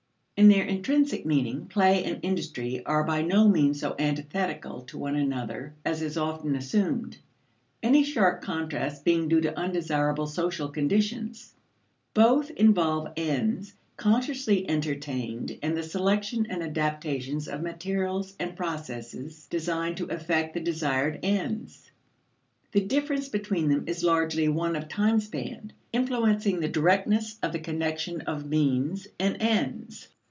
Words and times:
In 0.37 0.47
their 0.49 0.65
intrinsic 0.65 1.23
meaning, 1.23 1.67
play 1.67 2.03
and 2.03 2.17
industry 2.23 2.83
are 2.87 3.03
by 3.03 3.21
no 3.21 3.47
means 3.47 3.79
so 3.79 3.95
antithetical 3.99 4.81
to 4.85 4.97
one 4.97 5.15
another 5.15 5.75
as 5.85 6.01
is 6.01 6.17
often 6.17 6.55
assumed, 6.55 7.19
any 7.83 8.03
sharp 8.03 8.41
contrast 8.41 9.05
being 9.05 9.27
due 9.27 9.39
to 9.41 9.55
undesirable 9.55 10.25
social 10.25 10.67
conditions. 10.69 11.53
Both 12.15 12.49
involve 12.49 13.11
ends 13.15 13.75
consciously 13.97 14.67
entertained 14.67 15.59
and 15.61 15.77
the 15.77 15.83
selection 15.83 16.47
and 16.49 16.63
adaptations 16.63 17.47
of 17.47 17.61
materials 17.61 18.35
and 18.39 18.55
processes 18.57 19.45
designed 19.45 19.97
to 19.97 20.05
effect 20.07 20.55
the 20.55 20.59
desired 20.59 21.19
ends. 21.21 21.91
The 22.71 22.81
difference 22.81 23.29
between 23.29 23.69
them 23.69 23.83
is 23.85 24.03
largely 24.03 24.47
one 24.47 24.75
of 24.75 24.87
time 24.89 25.19
span, 25.19 25.71
influencing 25.93 26.61
the 26.61 26.67
directness 26.67 27.37
of 27.43 27.51
the 27.51 27.59
connection 27.59 28.21
of 28.21 28.43
means 28.49 29.07
and 29.19 29.39
ends. 29.39 30.07